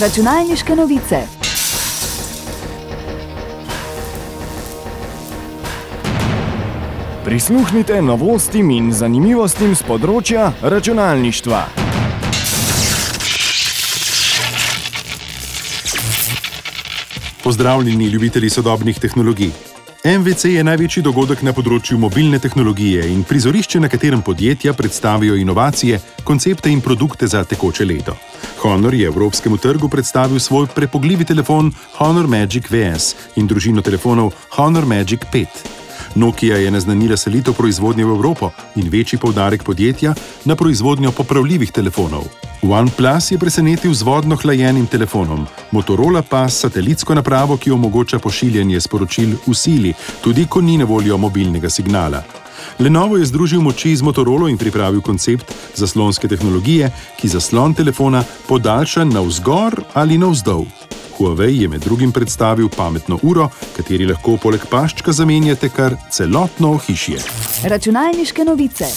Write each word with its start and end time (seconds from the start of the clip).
Računalniške 0.00 0.74
novice. 0.76 1.16
Prisluhnite 7.24 8.02
novostim 8.02 8.72
in 8.74 8.88
zanimivostim 8.92 9.76
z 9.78 9.86
področja 9.86 10.48
računalništva. 10.62 11.60
Pozdravljeni, 17.44 18.10
ljubitelji 18.10 18.50
sodobnih 18.50 18.98
tehnologij. 18.98 19.54
MVC 20.04 20.56
je 20.58 20.64
največji 20.66 21.06
dogodek 21.06 21.46
na 21.46 21.54
področju 21.54 22.02
mobilne 22.02 22.42
tehnologije 22.42 23.06
in 23.14 23.22
prizorišče, 23.22 23.86
na 23.86 23.88
katerem 23.88 24.26
podjetja 24.26 24.74
predstavijo 24.74 25.38
inovacije, 25.38 26.02
koncepte 26.24 26.72
in 26.74 26.82
produkte 26.82 27.30
za 27.30 27.44
tekoče 27.44 27.84
leto. 27.84 28.18
Honor 28.64 28.94
je 28.94 29.06
evropskemu 29.06 29.56
trgu 29.56 29.88
predstavil 29.88 30.40
svoj 30.40 30.66
prepogljivi 30.74 31.24
telefon 31.24 31.72
Honor 31.98 32.26
Magic 32.26 32.64
VS 32.70 33.14
in 33.36 33.46
družino 33.46 33.82
telefonov 33.82 34.32
Honor 34.56 34.86
Magic 34.86 35.20
5. 35.32 35.73
Nokia 36.14 36.56
je 36.56 36.70
naznanila 36.70 37.16
selitev 37.16 37.54
proizvodnje 37.54 38.04
v 38.04 38.14
Evropo 38.14 38.50
in 38.76 38.88
večji 38.88 39.18
poudarek 39.18 39.62
podjetja 39.62 40.14
na 40.44 40.56
proizvodnjo 40.56 41.10
popravljivih 41.12 41.72
telefonov. 41.72 42.24
OnePlus 42.62 43.30
je 43.30 43.38
presenetil 43.38 43.94
z 43.94 44.02
vodno 44.02 44.36
hlajenim 44.36 44.86
telefonom, 44.86 45.46
Motorola 45.70 46.22
pa 46.22 46.48
s 46.48 46.60
satelitsko 46.60 47.14
napravo, 47.14 47.56
ki 47.56 47.70
omogoča 47.70 48.18
pošiljanje 48.18 48.80
sporočil 48.80 49.36
v 49.46 49.54
sili, 49.54 49.94
tudi 50.22 50.46
ko 50.46 50.60
ni 50.60 50.78
na 50.78 50.84
voljo 50.84 51.18
mobilnega 51.18 51.70
signala. 51.70 52.22
Lenovo 52.78 53.16
je 53.16 53.26
združil 53.26 53.60
moči 53.60 53.96
z 53.96 54.02
Motorola 54.02 54.48
in 54.50 54.58
pripravil 54.58 55.00
koncept 55.00 55.52
zaslonske 55.74 56.28
tehnologije, 56.28 56.90
ki 57.20 57.28
zaslon 57.28 57.74
telefona 57.74 58.24
podaljša 58.48 59.04
navzgor 59.04 59.82
ali 59.94 60.18
navzdol. 60.18 60.64
Huawei 61.18 61.62
je 61.62 61.68
med 61.68 61.80
drugim 61.80 62.12
predstavil 62.12 62.68
pametno 62.68 63.18
uro, 63.22 63.48
kateri 63.76 64.06
lahko 64.06 64.36
poleg 64.42 64.66
paščka 64.70 65.12
zamenjate 65.12 65.68
kar 65.68 65.96
celotno 66.10 66.74
ohišje. 66.78 67.18
Računalniške 67.70 68.44
novice. 68.44 68.88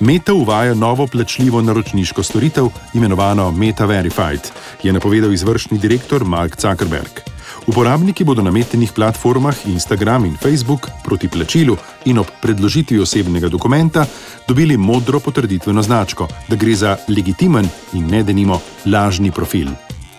Meta 0.00 0.34
uvaja 0.34 0.74
novo 0.74 1.06
plačljivo 1.06 1.62
naročniško 1.62 2.22
storitev, 2.22 2.68
imenovano 2.94 3.50
Meta 3.50 3.84
Verified, 3.86 4.50
je 4.82 4.92
napovedal 4.92 5.32
izvršni 5.32 5.78
direktor 5.78 6.24
Mark 6.24 6.60
Zuckerberg. 6.60 7.20
Uporabniki 7.66 8.24
bodo 8.24 8.42
na 8.42 8.50
metenih 8.50 8.92
platformah 8.92 9.66
Instagram 9.66 10.24
in 10.24 10.36
Facebook 10.36 10.88
proti 11.04 11.28
plačilu 11.28 11.76
in 12.04 12.18
ob 12.18 12.26
predložitvi 12.42 12.98
osebnega 12.98 13.48
dokumenta 13.48 14.06
dobili 14.48 14.76
modro 14.76 15.20
potrditveno 15.20 15.82
značko, 15.82 16.28
da 16.48 16.56
gre 16.56 16.74
za 16.74 16.96
legitimen 17.08 17.68
in 17.92 18.06
ne 18.06 18.22
denimo 18.22 18.60
lažni 18.86 19.30
profil. 19.30 19.68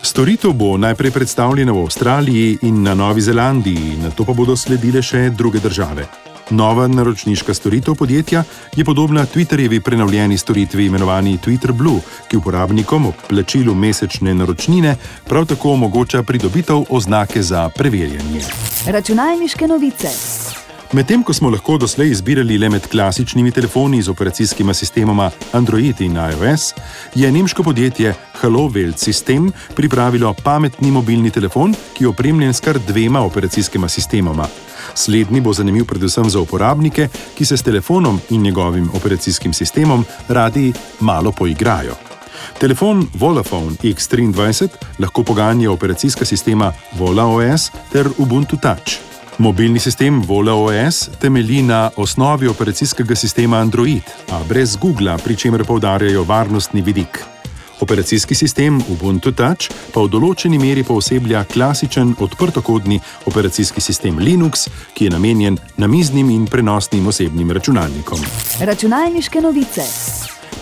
Storitev 0.03 0.53
bo 0.53 0.77
najprej 0.77 1.11
predstavljena 1.11 1.71
v 1.71 1.83
Avstraliji 1.83 2.57
in 2.61 2.83
na 2.83 2.93
Novi 2.93 3.21
Zelandiji, 3.21 3.97
na 4.03 4.09
to 4.09 4.25
pa 4.25 4.33
bodo 4.33 4.55
sledile 4.57 5.01
še 5.01 5.29
druge 5.29 5.59
države. 5.59 6.07
Nova 6.51 6.87
naročniška 6.87 7.53
storitev 7.53 7.95
podjetja 7.95 8.43
je 8.75 8.85
podobna 8.85 9.25
Twitterjevi 9.25 9.79
prenovljeni 9.79 10.37
storitvi 10.37 10.85
imenovani 10.85 11.37
Twitter 11.37 11.71
Blue, 11.71 12.01
ki 12.27 12.37
uporabnikom 12.37 13.05
ob 13.05 13.15
plačilu 13.29 13.75
mesečne 13.75 14.33
naročnine 14.33 14.95
prav 15.29 15.45
tako 15.45 15.73
omogoča 15.73 16.23
pridobitev 16.23 16.83
oznake 16.89 17.43
za 17.43 17.69
preverjanje. 17.69 18.41
Računalniške 18.87 19.67
novice. 19.67 20.09
Medtem 20.91 21.21
ko 21.23 21.31
smo 21.33 21.49
lahko 21.49 21.77
doslej 21.79 22.09
izbirali 22.11 22.57
le 22.59 22.67
med 22.69 22.87
klasičnimi 22.91 23.51
telefoni 23.51 24.01
z 24.01 24.09
operacijskima 24.11 24.73
sistemoma 24.73 25.29
Android 25.55 26.01
in 26.01 26.17
iOS, 26.17 26.73
je 27.15 27.31
nemško 27.31 27.63
podjetje 27.63 28.13
Hello 28.41 28.59
World 28.59 28.99
System 28.99 29.51
pripravilo 29.75 30.33
pametni 30.43 30.91
mobilni 30.91 31.31
telefon, 31.31 31.75
ki 31.93 32.03
je 32.03 32.07
opremljen 32.07 32.53
s 32.53 32.59
kar 32.59 32.79
dvema 32.87 33.21
operacijskima 33.21 33.87
sistemoma. 33.89 34.47
Slednji 34.93 35.41
bo 35.41 35.53
zanimiv 35.53 35.85
predvsem 35.85 36.29
za 36.29 36.39
uporabnike, 36.39 37.07
ki 37.37 37.45
se 37.45 37.57
s 37.57 37.63
telefonom 37.63 38.19
in 38.29 38.41
njegovim 38.41 38.89
operacijskim 38.93 39.53
sistemom 39.53 40.05
radi 40.27 40.73
malo 40.99 41.31
poigrajo. 41.31 41.95
Telefon 42.59 43.07
Volafone 43.13 43.75
X23 43.83 44.67
lahko 44.99 45.23
poganja 45.23 45.71
operacijska 45.71 46.25
sistema 46.25 46.73
Vola 46.97 47.25
OS 47.25 47.71
ter 47.91 48.09
Ubuntu 48.17 48.57
Touch. 48.57 49.10
Mobilni 49.41 49.79
sistem 49.79 50.21
Vola 50.21 50.53
OS 50.53 51.09
temelji 51.19 51.61
na 51.61 51.89
osnovi 51.95 52.47
operacijskega 52.47 53.15
sistema 53.15 53.57
Android, 53.57 54.03
a 54.29 54.43
brez 54.49 54.75
Google, 54.77 55.17
pri 55.23 55.35
čemer 55.35 55.63
poudarjajo 55.65 56.23
varnostni 56.23 56.81
vidik. 56.81 57.23
Operacijski 57.79 58.35
sistem 58.35 58.81
Ubuntu 58.89 59.31
Touch 59.31 59.73
pa 59.93 60.03
v 60.05 60.11
določeni 60.13 60.61
meri 60.61 60.83
pooseblja 60.85 61.41
klasičen 61.49 62.13
odprtokodni 62.21 62.99
operacijski 63.25 63.81
sistem 63.81 64.21
Linux, 64.21 64.67
ki 64.93 65.09
je 65.09 65.15
namenjen 65.17 65.57
namiznim 65.77 66.29
in 66.29 66.45
prenosnim 66.45 67.07
osebnim 67.09 67.51
računalnikom. 67.51 68.21
Računalniške 68.61 69.41
novice. 69.41 69.87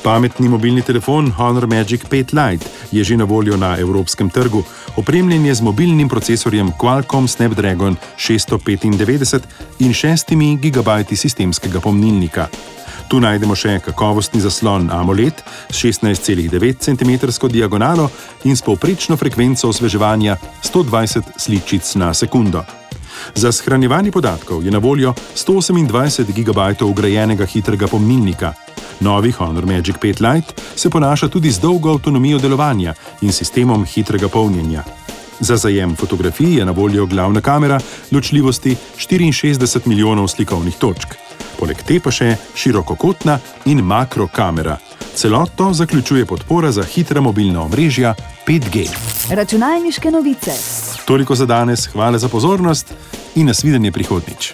Pametni 0.03 0.47
mobilni 0.47 0.81
telefon 0.81 1.33
Honor 1.37 1.67
Magic 1.67 2.07
5 2.07 2.33
Lite 2.33 2.65
je 2.91 3.03
že 3.03 3.17
na 3.17 3.23
voljo 3.23 3.57
na 3.57 3.77
evropskem 3.77 4.29
trgu. 4.29 4.63
Opremljen 4.95 5.45
je 5.45 5.55
z 5.55 5.61
mobilnim 5.61 6.09
procesorjem 6.09 6.71
Qualcomm 6.79 7.27
Snapdragon 7.27 7.95
695 8.17 9.39
in 9.79 9.93
6 9.93 10.59
GB 10.61 11.15
sistemskega 11.15 11.79
pomnilnika. 11.79 12.47
Tu 13.09 13.19
najdemo 13.19 13.55
še 13.55 13.79
kakovostni 13.81 14.39
zaslon 14.41 14.89
AMOLED 14.93 15.41
s 15.69 15.75
16,9 15.81 16.77
cm 16.77 17.11
diagonalo 17.49 18.09
in 18.43 18.55
s 18.55 18.61
povprečno 18.61 19.17
frekvenco 19.17 19.67
osveževanja 19.67 20.37
120 20.63 21.35
sličic 21.37 21.95
na 21.95 22.13
sekundo. 22.13 22.63
Za 23.35 23.51
shranjevanje 23.51 24.11
podatkov 24.11 24.63
je 24.63 24.71
na 24.71 24.77
voljo 24.77 25.13
128 25.35 26.23
GB 26.23 26.85
ugrajenega 26.85 27.45
hitrega 27.45 27.87
pomnilnika. 27.87 28.53
Novi 28.99 29.31
Honor 29.39 29.65
Magic 29.65 29.95
5 29.95 30.33
Lite 30.33 30.53
se 30.75 30.89
ponaša 30.89 31.27
tudi 31.27 31.51
z 31.51 31.59
dolgo 31.59 31.93
avtonomijo 31.93 32.39
delovanja 32.39 32.93
in 33.21 33.33
sistemom 33.33 33.85
hitrega 33.85 34.27
polnjenja. 34.27 34.83
Za 35.39 35.57
zajem 35.57 35.95
fotografij 35.95 36.57
je 36.57 36.65
na 36.65 36.71
voljo 36.71 37.05
glavna 37.05 37.41
kamera 37.41 37.79
ločljivosti 38.11 38.75
64 38.97 39.87
milijonov 39.87 40.27
slikovnih 40.27 40.75
točk 40.75 41.15
poleg 41.59 41.81
te 41.83 41.99
pa 42.03 42.11
še 42.13 42.33
širokokotna 42.55 43.37
in 43.71 43.83
makrokamera. 43.85 44.77
Celotno 45.19 45.73
zaključuje 45.75 46.25
podpora 46.25 46.71
za 46.71 46.85
hitra 46.87 47.21
mobilna 47.21 47.65
omrežja 47.65 48.13
5G. 48.47 48.87
Računalniške 49.35 50.11
novice. 50.11 50.55
Toliko 51.05 51.35
za 51.35 51.45
danes, 51.49 51.89
hvala 51.91 52.19
za 52.19 52.29
pozornost 52.31 52.93
in 53.35 53.51
nasvidenje 53.51 53.91
prihodnič. 53.91 54.53